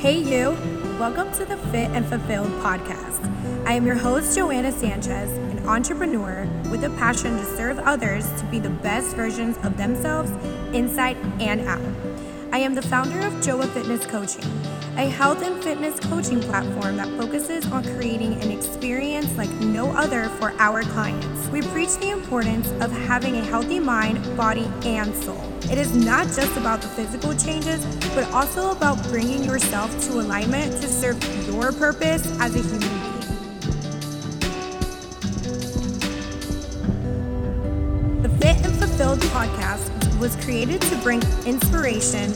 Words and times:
Hey, 0.00 0.16
you! 0.16 0.56
Welcome 0.98 1.30
to 1.32 1.44
the 1.44 1.58
Fit 1.58 1.90
and 1.90 2.06
Fulfilled 2.06 2.48
podcast. 2.62 3.22
I 3.66 3.74
am 3.74 3.84
your 3.84 3.96
host, 3.96 4.34
Joanna 4.34 4.72
Sanchez, 4.72 5.30
an 5.36 5.68
entrepreneur 5.68 6.48
with 6.70 6.84
a 6.84 6.90
passion 6.96 7.36
to 7.36 7.44
serve 7.44 7.78
others 7.80 8.26
to 8.40 8.46
be 8.46 8.58
the 8.58 8.70
best 8.70 9.14
versions 9.14 9.58
of 9.58 9.76
themselves, 9.76 10.30
inside 10.74 11.18
and 11.38 11.60
out. 11.68 11.82
I 12.50 12.60
am 12.60 12.74
the 12.74 12.80
founder 12.80 13.20
of 13.26 13.42
Joa 13.42 13.66
Fitness 13.66 14.06
Coaching, 14.06 14.50
a 14.96 15.08
health 15.08 15.42
and 15.42 15.62
fitness 15.62 15.98
coaching 16.00 16.40
platform 16.40 16.96
that 16.96 17.08
focuses 17.18 17.64
on 17.70 17.84
creating 17.96 18.34
an 18.42 18.50
experience 18.50 19.36
like 19.36 19.50
no 19.60 19.90
other 19.92 20.28
for 20.40 20.52
our 20.58 20.82
clients. 20.82 21.48
We 21.48 21.62
preach 21.62 21.96
the 21.96 22.10
importance 22.10 22.68
of 22.82 22.90
having 22.90 23.36
a 23.36 23.44
healthy 23.44 23.78
mind, 23.78 24.36
body, 24.36 24.70
and 24.84 25.14
soul. 25.22 25.40
It 25.70 25.78
is 25.78 25.94
not 25.94 26.26
just 26.26 26.56
about 26.56 26.82
the 26.82 26.88
physical 26.88 27.34
changes, 27.34 27.84
but 28.14 28.24
also 28.32 28.72
about 28.72 29.02
bringing 29.04 29.44
yourself 29.44 29.90
to 30.06 30.14
alignment 30.14 30.72
to 30.82 30.88
serve 30.88 31.22
your 31.46 31.72
purpose 31.72 32.26
as 32.40 32.54
a 32.56 32.58
human 32.58 32.80
being. 32.80 33.10
The 38.22 38.28
Fit 38.40 38.56
and 38.66 38.74
Fulfilled 38.76 39.20
podcast 39.20 40.18
was 40.18 40.36
created 40.44 40.82
to 40.82 40.96
bring 40.96 41.22
inspiration, 41.46 42.32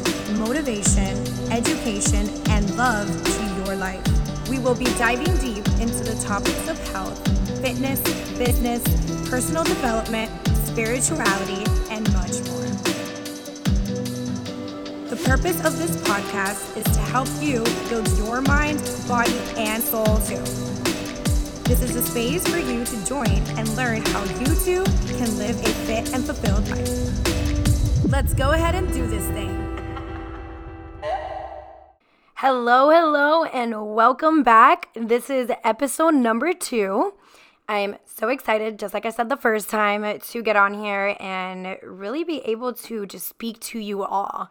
motivation, 0.46 1.16
education, 1.50 2.28
and 2.50 2.76
love 2.76 3.08
to 3.24 3.64
your 3.64 3.76
life. 3.76 4.04
We 4.50 4.58
will 4.58 4.74
be 4.74 4.84
diving 4.98 5.34
deep 5.38 5.66
into 5.80 6.04
the 6.04 6.22
topics 6.22 6.68
of 6.68 6.76
health, 6.88 7.16
fitness, 7.62 7.98
business, 8.36 8.82
personal 9.30 9.64
development, 9.64 10.30
spirituality, 10.66 11.64
and 11.88 12.04
much 12.12 12.44
more. 12.44 12.68
The 15.08 15.18
purpose 15.24 15.64
of 15.64 15.78
this 15.78 15.96
podcast 16.02 16.76
is 16.76 16.84
to 16.84 17.00
help 17.00 17.28
you 17.40 17.64
build 17.88 18.06
your 18.18 18.42
mind, 18.42 18.82
body, 19.08 19.38
and 19.56 19.82
soul 19.82 20.18
too. 20.28 20.44
This 21.64 21.80
is 21.80 21.96
a 21.96 22.02
space 22.02 22.46
for 22.46 22.58
you 22.58 22.84
to 22.84 23.06
join 23.06 23.40
and 23.56 23.66
learn 23.76 24.04
how 24.06 24.22
you 24.24 24.54
too 24.66 24.84
can 25.16 25.38
live 25.38 25.58
a 25.64 25.72
fit 25.86 26.12
and 26.12 26.22
fulfilled 26.22 26.68
life. 26.68 28.04
Let's 28.12 28.34
go 28.34 28.50
ahead 28.50 28.74
and 28.74 28.92
do 28.92 29.06
this 29.06 29.26
thing. 29.28 29.63
Hello, 32.46 32.90
hello, 32.90 33.44
and 33.44 33.94
welcome 33.94 34.42
back. 34.42 34.90
This 34.94 35.30
is 35.30 35.50
episode 35.64 36.14
number 36.14 36.52
two. 36.52 37.14
I'm 37.70 37.96
so 38.04 38.28
excited, 38.28 38.78
just 38.78 38.92
like 38.92 39.06
I 39.06 39.08
said 39.08 39.30
the 39.30 39.36
first 39.38 39.70
time, 39.70 40.18
to 40.18 40.42
get 40.42 40.54
on 40.54 40.74
here 40.74 41.16
and 41.18 41.78
really 41.82 42.22
be 42.22 42.40
able 42.40 42.74
to 42.74 43.06
just 43.06 43.26
speak 43.26 43.60
to 43.60 43.78
you 43.78 44.04
all. 44.04 44.50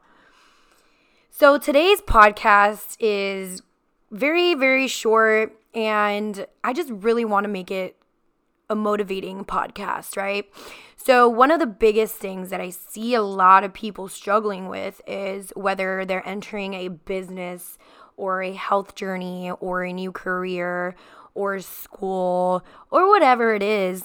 So 1.29 1.59
today's 1.59 2.01
podcast 2.01 2.97
is 2.99 3.61
very, 4.09 4.55
very 4.55 4.87
short, 4.87 5.55
and 5.75 6.47
I 6.63 6.73
just 6.73 6.89
really 6.89 7.25
want 7.25 7.43
to 7.43 7.47
make 7.47 7.69
it 7.69 7.95
a 8.73 8.75
motivating 8.75 9.45
podcast, 9.45 10.17
right? 10.17 10.45
So, 10.97 11.29
one 11.29 11.51
of 11.51 11.59
the 11.59 11.67
biggest 11.67 12.15
things 12.15 12.49
that 12.49 12.59
I 12.59 12.69
see 12.69 13.13
a 13.13 13.21
lot 13.21 13.63
of 13.63 13.73
people 13.73 14.07
struggling 14.07 14.67
with 14.67 14.99
is 15.07 15.51
whether 15.55 16.05
they're 16.05 16.27
entering 16.27 16.73
a 16.73 16.87
business 16.89 17.77
or 18.17 18.41
a 18.41 18.53
health 18.53 18.95
journey 18.95 19.51
or 19.59 19.83
a 19.83 19.93
new 19.93 20.11
career 20.11 20.95
or 21.35 21.59
school 21.59 22.63
or 22.89 23.09
whatever 23.09 23.53
it 23.53 23.63
is. 23.63 24.03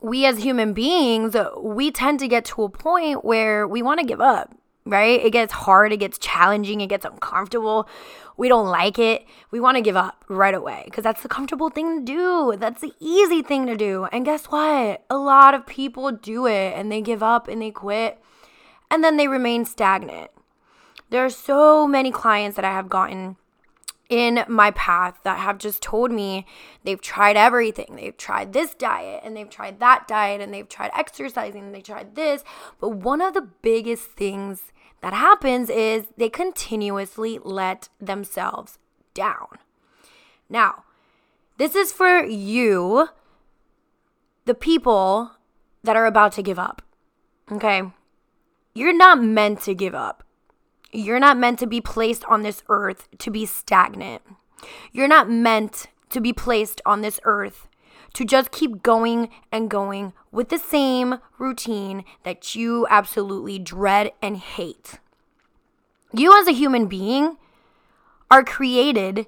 We 0.00 0.24
as 0.24 0.42
human 0.42 0.72
beings, 0.72 1.36
we 1.58 1.90
tend 1.90 2.20
to 2.20 2.28
get 2.28 2.44
to 2.46 2.62
a 2.64 2.68
point 2.68 3.24
where 3.24 3.66
we 3.66 3.82
want 3.82 4.00
to 4.00 4.06
give 4.06 4.20
up, 4.20 4.54
right? 4.86 5.24
It 5.24 5.30
gets 5.30 5.52
hard, 5.52 5.92
it 5.92 5.98
gets 5.98 6.18
challenging, 6.18 6.80
it 6.80 6.88
gets 6.88 7.04
uncomfortable. 7.04 7.88
We 8.36 8.48
don't 8.48 8.68
like 8.68 8.98
it. 8.98 9.24
We 9.50 9.60
want 9.60 9.76
to 9.76 9.82
give 9.82 9.96
up 9.96 10.24
right 10.28 10.54
away 10.54 10.82
because 10.86 11.04
that's 11.04 11.22
the 11.22 11.28
comfortable 11.28 11.70
thing 11.70 12.00
to 12.00 12.04
do. 12.04 12.56
That's 12.58 12.80
the 12.80 12.92
easy 13.00 13.42
thing 13.42 13.66
to 13.66 13.76
do. 13.76 14.08
And 14.12 14.24
guess 14.24 14.46
what? 14.46 15.04
A 15.08 15.16
lot 15.16 15.54
of 15.54 15.66
people 15.66 16.10
do 16.10 16.46
it 16.46 16.74
and 16.76 16.90
they 16.90 17.00
give 17.00 17.22
up 17.22 17.48
and 17.48 17.62
they 17.62 17.70
quit 17.70 18.20
and 18.90 19.02
then 19.02 19.16
they 19.16 19.28
remain 19.28 19.64
stagnant. 19.64 20.30
There 21.10 21.24
are 21.24 21.30
so 21.30 21.86
many 21.86 22.10
clients 22.10 22.56
that 22.56 22.64
I 22.64 22.72
have 22.72 22.88
gotten 22.88 23.36
in 24.08 24.44
my 24.48 24.70
path 24.72 25.18
that 25.24 25.38
have 25.38 25.58
just 25.58 25.82
told 25.82 26.10
me 26.10 26.46
they've 26.84 27.00
tried 27.00 27.36
everything. 27.36 27.96
They've 27.96 28.16
tried 28.16 28.52
this 28.52 28.74
diet 28.74 29.22
and 29.24 29.36
they've 29.36 29.48
tried 29.48 29.80
that 29.80 30.06
diet 30.06 30.40
and 30.40 30.52
they've 30.52 30.68
tried 30.68 30.90
exercising 30.94 31.64
and 31.64 31.74
they 31.74 31.80
tried 31.80 32.14
this. 32.14 32.44
But 32.80 32.90
one 32.90 33.20
of 33.20 33.34
the 33.34 33.48
biggest 33.62 34.10
things 34.10 34.72
that 35.00 35.12
happens 35.12 35.70
is 35.70 36.06
they 36.16 36.28
continuously 36.28 37.38
let 37.42 37.88
themselves 38.00 38.78
down. 39.14 39.48
Now, 40.48 40.84
this 41.56 41.74
is 41.74 41.92
for 41.92 42.24
you, 42.24 43.08
the 44.44 44.54
people 44.54 45.32
that 45.82 45.96
are 45.96 46.06
about 46.06 46.32
to 46.32 46.42
give 46.42 46.58
up. 46.58 46.82
Okay? 47.50 47.82
You're 48.74 48.96
not 48.96 49.22
meant 49.22 49.60
to 49.62 49.74
give 49.74 49.94
up. 49.94 50.23
You're 50.94 51.18
not 51.18 51.36
meant 51.36 51.58
to 51.58 51.66
be 51.66 51.80
placed 51.80 52.24
on 52.26 52.42
this 52.42 52.62
earth 52.68 53.08
to 53.18 53.28
be 53.28 53.46
stagnant. 53.46 54.22
You're 54.92 55.08
not 55.08 55.28
meant 55.28 55.88
to 56.10 56.20
be 56.20 56.32
placed 56.32 56.80
on 56.86 57.00
this 57.00 57.18
earth 57.24 57.66
to 58.12 58.24
just 58.24 58.52
keep 58.52 58.80
going 58.80 59.28
and 59.50 59.68
going 59.68 60.12
with 60.30 60.50
the 60.50 60.58
same 60.58 61.18
routine 61.36 62.04
that 62.22 62.54
you 62.54 62.86
absolutely 62.88 63.58
dread 63.58 64.12
and 64.22 64.36
hate. 64.36 65.00
You, 66.12 66.38
as 66.40 66.46
a 66.46 66.52
human 66.52 66.86
being, 66.86 67.38
are 68.30 68.44
created 68.44 69.26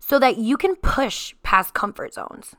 so 0.00 0.18
that 0.18 0.38
you 0.38 0.56
can 0.56 0.74
push 0.74 1.34
past 1.42 1.74
comfort 1.74 2.14
zones, 2.14 2.56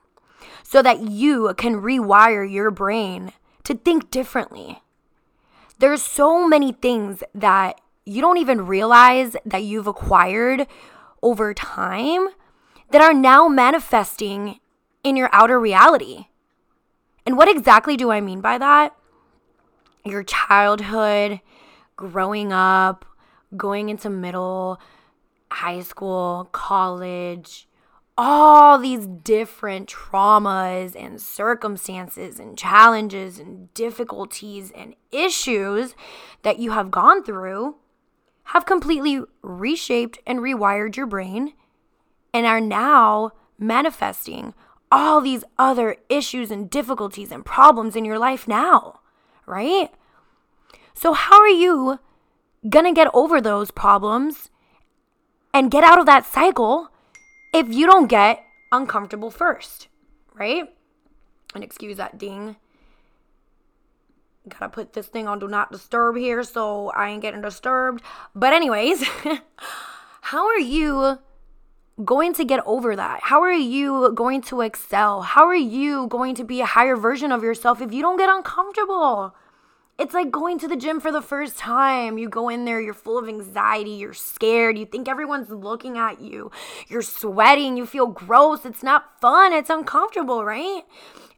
so 0.61 0.83
that 0.83 1.01
you 1.01 1.51
can 1.57 1.81
rewire 1.81 2.47
your 2.47 2.69
brain 2.69 3.33
to 3.63 3.73
think 3.73 4.11
differently. 4.11 4.83
There's 5.79 6.03
so 6.03 6.47
many 6.47 6.71
things 6.71 7.23
that 7.33 7.81
you 8.05 8.21
don't 8.21 8.37
even 8.37 8.65
realize 8.65 9.35
that 9.45 9.63
you've 9.63 9.87
acquired 9.87 10.67
over 11.23 11.53
time 11.53 12.27
that 12.91 13.01
are 13.01 13.13
now 13.13 13.47
manifesting 13.47 14.59
in 15.03 15.17
your 15.17 15.29
outer 15.31 15.59
reality. 15.59 16.27
And 17.25 17.35
what 17.37 17.49
exactly 17.49 17.97
do 17.97 18.11
I 18.11 18.21
mean 18.21 18.41
by 18.41 18.59
that? 18.59 18.95
Your 20.03 20.23
childhood, 20.23 21.41
growing 21.95 22.53
up, 22.53 23.05
going 23.57 23.89
into 23.89 24.09
middle, 24.09 24.79
high 25.51 25.81
school, 25.81 26.47
college, 26.51 27.67
all 28.17 28.77
these 28.77 29.07
different 29.07 29.89
traumas 29.89 30.95
and 30.95 31.19
circumstances 31.19 32.39
and 32.39 32.57
challenges 32.57 33.39
and 33.39 33.73
difficulties 33.73 34.71
and 34.75 34.95
issues 35.11 35.95
that 36.43 36.59
you 36.59 36.71
have 36.71 36.91
gone 36.91 37.23
through 37.23 37.75
have 38.45 38.65
completely 38.65 39.21
reshaped 39.41 40.19
and 40.25 40.39
rewired 40.39 40.95
your 40.95 41.07
brain 41.07 41.53
and 42.33 42.45
are 42.45 42.61
now 42.61 43.31
manifesting 43.57 44.53
all 44.91 45.19
these 45.19 45.43
other 45.57 45.97
issues 46.09 46.51
and 46.51 46.69
difficulties 46.69 47.31
and 47.31 47.45
problems 47.45 47.95
in 47.95 48.05
your 48.05 48.19
life 48.19 48.47
now, 48.47 48.99
right? 49.45 49.89
So, 50.93 51.13
how 51.13 51.39
are 51.39 51.47
you 51.47 51.99
gonna 52.69 52.93
get 52.93 53.09
over 53.13 53.41
those 53.41 53.71
problems 53.71 54.49
and 55.53 55.71
get 55.71 55.83
out 55.83 55.99
of 55.99 56.05
that 56.05 56.25
cycle 56.25 56.89
if 57.53 57.67
you 57.69 57.85
don't 57.85 58.07
get 58.07 58.43
uncomfortable 58.71 59.31
first, 59.31 59.87
right? 60.33 60.73
And 61.53 61.63
excuse 61.63 61.97
that 61.97 62.17
ding. 62.17 62.57
Gotta 64.47 64.69
put 64.69 64.93
this 64.93 65.07
thing 65.07 65.27
on 65.27 65.39
do 65.39 65.47
not 65.47 65.71
disturb 65.71 66.17
here 66.17 66.43
so 66.43 66.89
I 66.91 67.09
ain't 67.09 67.21
getting 67.21 67.41
disturbed. 67.41 68.03
But, 68.33 68.53
anyways, 68.53 69.03
how 70.21 70.47
are 70.47 70.59
you 70.59 71.19
going 72.03 72.33
to 72.33 72.43
get 72.43 72.61
over 72.65 72.95
that? 72.95 73.21
How 73.23 73.41
are 73.41 73.51
you 73.51 74.11
going 74.13 74.41
to 74.43 74.61
excel? 74.61 75.21
How 75.21 75.45
are 75.45 75.55
you 75.55 76.07
going 76.07 76.35
to 76.35 76.43
be 76.43 76.61
a 76.61 76.65
higher 76.65 76.95
version 76.95 77.31
of 77.31 77.43
yourself 77.43 77.81
if 77.81 77.93
you 77.93 78.01
don't 78.01 78.17
get 78.17 78.29
uncomfortable? 78.29 79.33
It's 79.97 80.13
like 80.13 80.29
going 80.29 80.59
to 80.59 80.67
the 80.67 80.75
gym 80.75 80.99
for 80.99 81.09
the 81.09 81.21
first 81.21 81.57
time. 81.57 82.17
You 82.17 82.27
go 82.27 82.49
in 82.49 82.65
there, 82.65 82.81
you're 82.81 82.93
full 82.93 83.17
of 83.17 83.29
anxiety, 83.29 83.91
you're 83.91 84.13
scared, 84.13 84.77
you 84.77 84.85
think 84.85 85.07
everyone's 85.07 85.49
looking 85.49 85.97
at 85.97 86.19
you, 86.19 86.51
you're 86.89 87.01
sweating, 87.01 87.77
you 87.77 87.85
feel 87.85 88.07
gross. 88.07 88.65
It's 88.65 88.83
not 88.83 89.21
fun, 89.21 89.53
it's 89.53 89.69
uncomfortable, 89.69 90.43
right? 90.43 90.83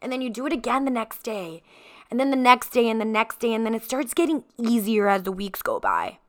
And 0.02 0.12
then 0.12 0.22
you 0.22 0.32
do 0.32 0.48
it 0.48 0.54
again 0.54 0.86
the 0.86 0.92
next 0.92 1.22
day, 1.22 1.62
and 2.10 2.20
then 2.20 2.32
the 2.32 2.38
next 2.38 2.70
day, 2.70 2.90
and 2.90 3.00
the 3.00 3.06
next 3.06 3.40
day, 3.40 3.54
and 3.54 3.66
then 3.66 3.76
it 3.76 3.84
starts 3.84 4.14
getting 4.14 4.44
easier 4.58 5.08
as 5.08 5.24
the 5.24 5.32
weeks 5.32 5.62
go 5.62 5.80
by. 5.80 6.20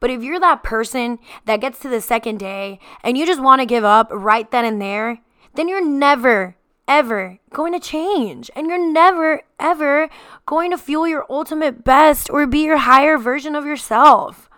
But 0.00 0.10
if 0.10 0.22
you're 0.22 0.40
that 0.40 0.62
person 0.62 1.18
that 1.44 1.60
gets 1.60 1.78
to 1.80 1.88
the 1.88 2.00
second 2.00 2.38
day 2.38 2.80
and 3.04 3.16
you 3.16 3.24
just 3.24 3.40
want 3.40 3.60
to 3.60 3.66
give 3.66 3.84
up 3.84 4.08
right 4.10 4.50
then 4.50 4.64
and 4.64 4.82
there, 4.82 5.20
then 5.54 5.68
you're 5.68 5.84
never 5.84 6.56
ever 6.88 7.38
going 7.52 7.72
to 7.74 7.78
change. 7.78 8.50
And 8.56 8.66
you're 8.66 8.92
never, 8.92 9.42
ever 9.60 10.08
going 10.46 10.70
to 10.70 10.78
feel 10.78 11.06
your 11.06 11.26
ultimate 11.30 11.84
best 11.84 12.30
or 12.30 12.46
be 12.46 12.64
your 12.64 12.78
higher 12.78 13.18
version 13.18 13.54
of 13.54 13.66
yourself. 13.66 14.48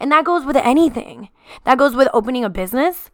And 0.00 0.10
that 0.10 0.24
goes 0.24 0.44
with 0.44 0.56
anything. 0.56 1.28
That 1.64 1.78
goes 1.78 1.94
with 1.94 2.08
opening 2.12 2.44
a 2.44 2.48
business. 2.48 3.10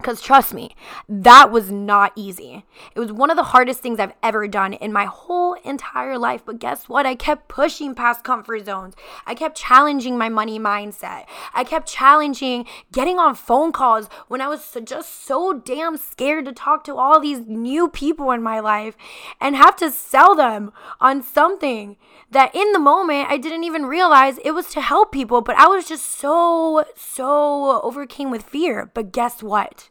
Because 0.00 0.22
trust 0.22 0.54
me, 0.54 0.74
that 1.08 1.50
was 1.50 1.70
not 1.70 2.12
easy. 2.16 2.64
It 2.94 3.00
was 3.00 3.12
one 3.12 3.30
of 3.30 3.36
the 3.36 3.42
hardest 3.42 3.80
things 3.80 4.00
I've 4.00 4.14
ever 4.22 4.48
done 4.48 4.72
in 4.72 4.94
my 4.94 5.04
whole 5.04 5.54
entire 5.62 6.16
life. 6.16 6.42
But 6.46 6.58
guess 6.58 6.88
what? 6.88 7.04
I 7.04 7.14
kept 7.14 7.48
pushing 7.48 7.94
past 7.94 8.24
comfort 8.24 8.64
zones. 8.64 8.94
I 9.26 9.34
kept 9.34 9.58
challenging 9.58 10.16
my 10.16 10.30
money 10.30 10.58
mindset. 10.58 11.26
I 11.52 11.64
kept 11.64 11.86
challenging 11.86 12.64
getting 12.92 13.18
on 13.18 13.34
phone 13.34 13.72
calls 13.72 14.08
when 14.28 14.40
I 14.40 14.48
was 14.48 14.74
just 14.84 15.26
so 15.26 15.52
damn 15.52 15.98
scared 15.98 16.46
to 16.46 16.52
talk 16.52 16.82
to 16.84 16.96
all 16.96 17.20
these 17.20 17.46
new 17.46 17.86
people 17.88 18.30
in 18.30 18.42
my 18.42 18.58
life 18.58 18.96
and 19.38 19.54
have 19.54 19.76
to 19.76 19.90
sell 19.90 20.34
them 20.34 20.72
on 20.98 21.22
something 21.22 21.98
that 22.30 22.54
in 22.54 22.72
the 22.72 22.78
moment 22.78 23.30
I 23.30 23.36
didn't 23.36 23.64
even 23.64 23.84
realize 23.84 24.38
it 24.38 24.52
was 24.52 24.68
to 24.70 24.80
help 24.80 25.12
people. 25.12 25.42
But 25.42 25.56
I 25.56 25.66
was 25.66 25.86
just 25.86 26.06
so, 26.06 26.86
so 26.96 27.82
overcame 27.82 28.30
with 28.30 28.44
fear. 28.44 28.90
But 28.94 29.12
guess 29.12 29.42
what? 29.42 29.89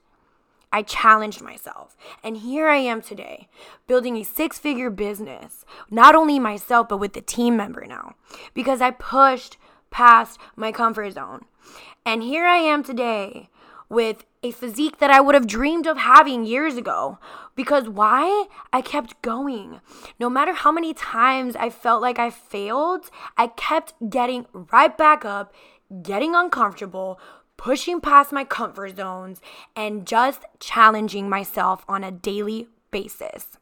I 0.71 0.83
challenged 0.83 1.41
myself. 1.41 1.97
And 2.23 2.37
here 2.37 2.67
I 2.67 2.77
am 2.77 3.01
today, 3.01 3.47
building 3.87 4.17
a 4.17 4.23
six 4.23 4.59
figure 4.59 4.89
business, 4.89 5.65
not 5.89 6.15
only 6.15 6.39
myself, 6.39 6.89
but 6.89 6.97
with 6.97 7.13
the 7.13 7.21
team 7.21 7.57
member 7.57 7.85
now, 7.85 8.15
because 8.53 8.81
I 8.81 8.91
pushed 8.91 9.57
past 9.89 10.39
my 10.55 10.71
comfort 10.71 11.11
zone. 11.11 11.45
And 12.05 12.23
here 12.23 12.45
I 12.45 12.57
am 12.57 12.83
today 12.83 13.49
with 13.89 14.25
a 14.43 14.51
physique 14.51 14.99
that 14.99 15.09
I 15.09 15.19
would 15.19 15.35
have 15.35 15.47
dreamed 15.47 15.87
of 15.87 15.97
having 15.97 16.45
years 16.45 16.77
ago. 16.77 17.17
Because 17.55 17.89
why? 17.89 18.45
I 18.71 18.81
kept 18.81 19.21
going. 19.21 19.81
No 20.19 20.29
matter 20.29 20.53
how 20.53 20.71
many 20.71 20.93
times 20.93 21.55
I 21.55 21.69
felt 21.69 22.01
like 22.01 22.19
I 22.19 22.29
failed, 22.29 23.09
I 23.35 23.47
kept 23.47 23.93
getting 24.09 24.45
right 24.53 24.95
back 24.95 25.25
up, 25.25 25.53
getting 26.03 26.35
uncomfortable, 26.35 27.19
pushing 27.59 27.99
past 27.99 28.31
my 28.31 28.45
comfort 28.45 28.95
zones, 28.95 29.41
and 29.75 30.07
just 30.07 30.45
challenging 30.61 31.29
myself 31.29 31.83
on 31.89 32.05
a 32.05 32.11
daily 32.11 32.69
basis. 32.89 33.57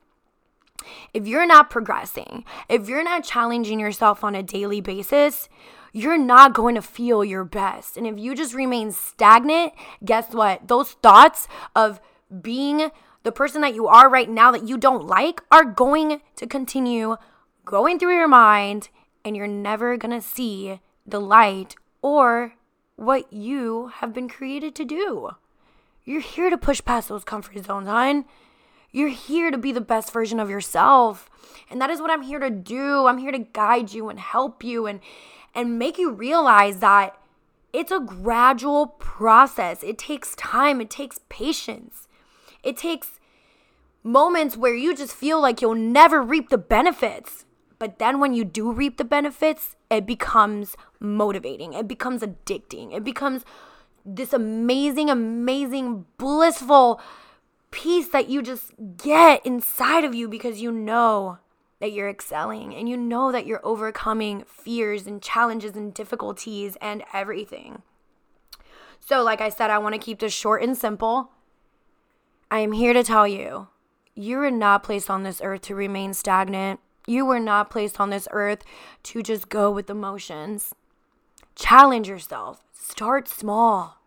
If 1.16 1.28
you're 1.28 1.48
not 1.48 1.72
progressing, 1.72 2.46
if 2.70 2.88
you're 2.88 3.04
not 3.04 3.24
challenging 3.24 3.80
yourself 3.80 4.24
on 4.24 4.36
a 4.36 4.44
daily 4.44 4.82
basis, 4.82 5.50
you're 5.94 6.18
not 6.18 6.54
going 6.54 6.76
to 6.76 6.82
feel 6.82 7.26
your 7.26 7.44
best. 7.44 7.98
And 7.98 8.06
if 8.06 8.20
you 8.20 8.36
just 8.36 8.54
remain 8.54 8.92
stagnant, 8.92 9.74
guess 10.06 10.32
what? 10.32 10.68
Those 10.68 10.92
thoughts 10.92 11.48
of 11.76 12.00
being 12.42 12.92
the 13.24 13.32
person 13.32 13.62
that 13.62 13.74
you 13.74 13.88
are 13.88 14.08
right 14.08 14.30
now 14.30 14.52
that 14.52 14.68
you 14.68 14.78
don't 14.78 15.08
like 15.08 15.42
are 15.52 15.66
going 15.66 16.22
to 16.36 16.46
continue 16.46 17.18
going 17.66 17.98
through 17.98 18.16
your 18.16 18.28
mind, 18.28 18.90
and 19.26 19.36
you're 19.36 19.48
never 19.48 19.98
going 19.98 20.14
to 20.14 20.26
see 20.26 20.80
the 21.04 21.20
light 21.20 21.76
or 22.04 22.54
what 22.98 23.32
you 23.32 23.88
have 23.96 24.14
been 24.14 24.28
created 24.28 24.76
to 24.76 24.84
do. 24.84 25.30
You're 26.04 26.20
here 26.20 26.50
to 26.50 26.58
push 26.58 26.84
past 26.84 27.08
those 27.08 27.24
comfort 27.24 27.64
zones, 27.64 27.88
hon. 27.88 28.26
You're 28.92 29.10
here 29.10 29.52
to 29.52 29.58
be 29.58 29.72
the 29.72 29.82
best 29.82 30.12
version 30.12 30.40
of 30.40 30.50
yourself. 30.50 31.30
And 31.70 31.80
that 31.80 31.90
is 31.90 32.02
what 32.02 32.10
I'm 32.10 32.24
here 32.24 32.40
to 32.40 32.50
do. 32.50 33.06
I'm 33.06 33.20
here 33.20 33.32
to 33.32 33.40
guide 33.40 33.94
you 33.94 34.10
and 34.10 34.20
help 34.20 34.64
you 34.64 34.86
and 34.86 35.00
and 35.54 35.80
make 35.80 35.98
you 35.98 36.12
realize 36.12 36.80
that 36.80 37.18
it's 37.74 37.92
a 37.92 38.00
gradual 38.00 38.88
process. 38.88 39.84
It 39.84 39.98
takes 39.98 40.36
time, 40.36 40.82
it 40.82 40.90
takes 40.90 41.20
patience. 41.30 42.08
It 42.64 42.78
takes 42.78 43.20
moments 44.04 44.56
where 44.56 44.76
you 44.76 44.96
just 44.96 45.14
feel 45.14 45.42
like 45.42 45.62
you'll 45.62 45.76
never 45.76 46.22
reap 46.22 46.50
the 46.50 46.58
benefits. 46.58 47.46
But 47.80 48.00
then 48.00 48.20
when 48.20 48.34
you 48.34 48.44
do 48.44 48.72
reap 48.72 48.98
the 48.98 49.04
benefits, 49.04 49.76
it 49.90 50.06
becomes 50.06 50.76
motivating. 51.00 51.74
It 51.74 51.88
becomes 51.88 52.22
addicting. 52.22 52.94
It 52.94 53.04
becomes 53.04 53.44
this 54.06 54.34
amazing, 54.34 55.10
amazing, 55.10 56.06
blissful 56.18 57.00
peace 57.72 58.08
that 58.10 58.30
you 58.30 58.42
just 58.42 58.72
get 58.98 59.46
inside 59.46 60.04
of 60.04 60.16
you 60.16 60.28
because 60.28 60.62
you 60.62 60.72
know 60.72 61.38
that 61.80 61.92
you're 61.92 62.10
excelling 62.10 62.74
and 62.74 62.90
you 62.90 62.98
know 62.98 63.32
that 63.32 63.46
you're 63.46 63.66
overcoming 63.66 64.44
fears 64.48 65.06
and 65.06 65.22
challenges 65.22 65.76
and 65.76 65.94
difficulties 65.94 66.78
and 66.82 67.04
everything. 67.14 67.84
So, 69.00 69.22
like 69.24 69.42
I 69.42 69.50
said, 69.50 69.70
I 69.70 69.78
want 69.78 69.94
to 69.94 70.00
keep 70.00 70.20
this 70.20 70.34
short 70.34 70.64
and 70.64 70.76
simple. 70.76 71.32
I 72.50 72.60
am 72.60 72.72
here 72.72 72.94
to 72.94 73.04
tell 73.04 73.28
you 73.28 73.68
you 74.16 74.40
are 74.40 74.50
not 74.50 74.84
placed 74.84 75.10
on 75.10 75.24
this 75.24 75.42
earth 75.44 75.62
to 75.62 75.76
remain 75.76 76.14
stagnant. 76.14 76.80
You 77.08 77.26
were 77.26 77.40
not 77.40 77.70
placed 77.70 78.02
on 78.02 78.10
this 78.10 78.28
earth 78.32 78.64
to 79.04 79.24
just 79.24 79.48
go 79.48 79.72
with 79.72 79.90
emotions. 79.90 80.76
Challenge 81.56 82.10
yourself. 82.10 82.62
Start 82.74 83.30
small. 83.30 84.02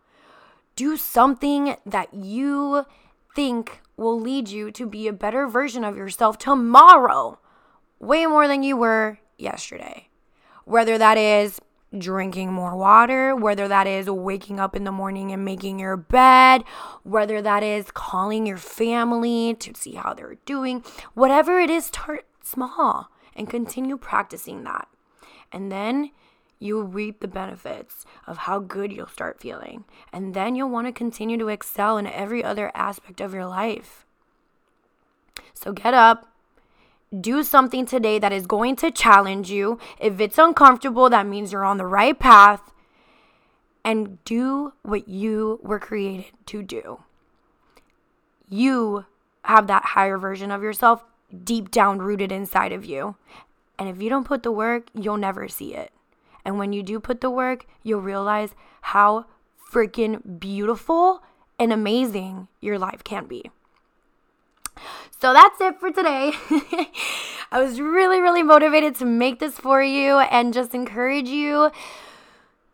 Do 0.76 0.98
something 0.98 1.76
that 1.86 2.12
you 2.12 2.84
think 3.34 3.80
will 3.96 4.20
lead 4.20 4.48
you 4.50 4.70
to 4.72 4.86
be 4.86 5.08
a 5.08 5.12
better 5.14 5.48
version 5.48 5.82
of 5.82 5.96
yourself 5.96 6.36
tomorrow, 6.36 7.38
way 7.98 8.26
more 8.26 8.46
than 8.46 8.62
you 8.62 8.76
were 8.76 9.18
yesterday. 9.38 10.08
Whether 10.64 10.98
that 10.98 11.16
is 11.16 11.60
drinking 11.96 12.52
more 12.52 12.76
water, 12.76 13.34
whether 13.34 13.66
that 13.66 13.86
is 13.86 14.08
waking 14.08 14.60
up 14.60 14.76
in 14.76 14.84
the 14.84 14.92
morning 14.92 15.32
and 15.32 15.44
making 15.44 15.78
your 15.78 15.96
bed, 15.96 16.64
whether 17.02 17.42
that 17.42 17.62
is 17.62 17.90
calling 17.90 18.46
your 18.46 18.56
family 18.56 19.54
to 19.54 19.74
see 19.74 19.94
how 19.94 20.14
they're 20.14 20.36
doing, 20.44 20.84
whatever 21.14 21.58
it 21.58 21.70
is, 21.70 21.86
start 21.86 22.26
small 22.50 23.10
and 23.34 23.48
continue 23.48 23.96
practicing 23.96 24.64
that. 24.64 24.88
And 25.52 25.70
then 25.70 26.10
you'll 26.58 26.84
reap 26.84 27.20
the 27.20 27.28
benefits 27.28 28.04
of 28.26 28.38
how 28.38 28.58
good 28.58 28.92
you'll 28.92 29.08
start 29.08 29.40
feeling. 29.40 29.84
And 30.12 30.34
then 30.34 30.54
you'll 30.54 30.68
want 30.68 30.86
to 30.86 30.92
continue 30.92 31.38
to 31.38 31.48
excel 31.48 31.96
in 31.96 32.06
every 32.06 32.44
other 32.44 32.70
aspect 32.74 33.20
of 33.20 33.32
your 33.32 33.46
life. 33.46 34.04
So 35.54 35.72
get 35.72 35.94
up. 35.94 36.26
Do 37.18 37.42
something 37.42 37.86
today 37.86 38.20
that 38.20 38.32
is 38.32 38.46
going 38.46 38.76
to 38.76 38.90
challenge 38.90 39.50
you. 39.50 39.78
If 39.98 40.20
it's 40.20 40.38
uncomfortable, 40.38 41.10
that 41.10 41.26
means 41.26 41.50
you're 41.50 41.64
on 41.64 41.78
the 41.78 41.86
right 41.86 42.16
path. 42.16 42.72
And 43.84 44.22
do 44.24 44.74
what 44.82 45.08
you 45.08 45.58
were 45.62 45.80
created 45.80 46.26
to 46.46 46.62
do. 46.62 47.00
You 48.48 49.06
have 49.44 49.66
that 49.68 49.84
higher 49.86 50.18
version 50.18 50.50
of 50.50 50.62
yourself 50.62 51.02
deep 51.44 51.70
down 51.70 51.98
rooted 51.98 52.32
inside 52.32 52.72
of 52.72 52.84
you. 52.84 53.16
And 53.78 53.88
if 53.88 54.02
you 54.02 54.10
don't 54.10 54.26
put 54.26 54.42
the 54.42 54.52
work, 54.52 54.88
you'll 54.94 55.16
never 55.16 55.48
see 55.48 55.74
it. 55.74 55.92
And 56.44 56.58
when 56.58 56.72
you 56.72 56.82
do 56.82 57.00
put 57.00 57.20
the 57.20 57.30
work, 57.30 57.66
you'll 57.82 58.00
realize 58.00 58.54
how 58.82 59.26
freaking 59.72 60.40
beautiful 60.40 61.22
and 61.58 61.72
amazing 61.72 62.48
your 62.60 62.78
life 62.78 63.04
can 63.04 63.26
be. 63.26 63.50
So 65.20 65.34
that's 65.34 65.60
it 65.60 65.78
for 65.78 65.90
today. 65.90 66.32
I 67.52 67.62
was 67.62 67.80
really, 67.80 68.20
really 68.20 68.42
motivated 68.42 68.94
to 68.96 69.04
make 69.04 69.38
this 69.38 69.58
for 69.58 69.82
you 69.82 70.18
and 70.18 70.54
just 70.54 70.74
encourage 70.74 71.28
you 71.28 71.70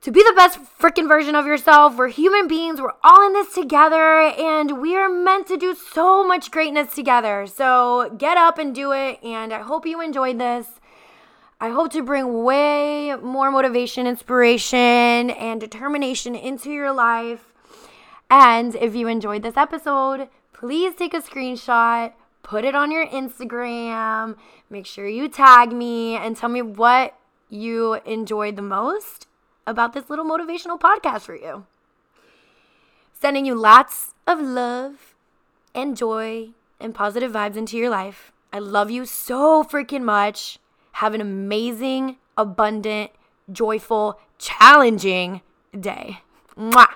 to 0.06 0.12
be 0.12 0.22
the 0.22 0.34
best 0.36 0.60
freaking 0.78 1.08
version 1.08 1.34
of 1.34 1.46
yourself. 1.46 1.96
We're 1.96 2.06
human 2.06 2.46
beings, 2.46 2.80
we're 2.80 2.92
all 3.02 3.26
in 3.26 3.32
this 3.32 3.52
together, 3.52 4.20
and 4.38 4.80
we 4.80 4.94
are 4.94 5.08
meant 5.08 5.48
to 5.48 5.56
do 5.56 5.74
so 5.74 6.24
much 6.24 6.52
greatness 6.52 6.94
together. 6.94 7.48
So 7.48 8.14
get 8.16 8.38
up 8.38 8.56
and 8.56 8.72
do 8.72 8.92
it. 8.92 9.18
And 9.24 9.52
I 9.52 9.62
hope 9.62 9.84
you 9.84 10.00
enjoyed 10.00 10.38
this. 10.38 10.68
I 11.60 11.70
hope 11.70 11.90
to 11.90 12.04
bring 12.04 12.44
way 12.44 13.16
more 13.16 13.50
motivation, 13.50 14.06
inspiration, 14.06 14.78
and 15.30 15.60
determination 15.60 16.36
into 16.36 16.70
your 16.70 16.92
life. 16.92 17.52
And 18.30 18.76
if 18.76 18.94
you 18.94 19.08
enjoyed 19.08 19.42
this 19.42 19.56
episode, 19.56 20.28
please 20.52 20.94
take 20.94 21.14
a 21.14 21.20
screenshot, 21.20 22.12
put 22.44 22.64
it 22.64 22.76
on 22.76 22.92
your 22.92 23.08
Instagram, 23.08 24.36
make 24.70 24.86
sure 24.86 25.08
you 25.08 25.28
tag 25.28 25.72
me, 25.72 26.14
and 26.14 26.36
tell 26.36 26.48
me 26.48 26.62
what 26.62 27.18
you 27.50 27.94
enjoyed 28.04 28.54
the 28.54 28.62
most 28.62 29.25
about 29.66 29.92
this 29.92 30.08
little 30.08 30.24
motivational 30.24 30.78
podcast 30.78 31.22
for 31.22 31.34
you. 31.34 31.66
Sending 33.12 33.46
you 33.46 33.54
lots 33.54 34.14
of 34.26 34.40
love 34.40 35.14
and 35.74 35.96
joy 35.96 36.50
and 36.78 36.94
positive 36.94 37.32
vibes 37.32 37.56
into 37.56 37.76
your 37.76 37.90
life. 37.90 38.32
I 38.52 38.58
love 38.58 38.90
you 38.90 39.06
so 39.06 39.64
freaking 39.64 40.02
much. 40.02 40.58
Have 40.92 41.14
an 41.14 41.20
amazing, 41.20 42.16
abundant, 42.36 43.10
joyful, 43.50 44.20
challenging 44.38 45.42
day. 45.78 46.20
Mwah. 46.56 46.86